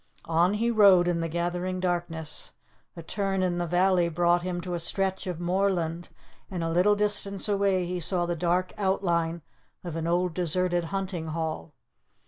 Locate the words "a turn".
2.97-3.43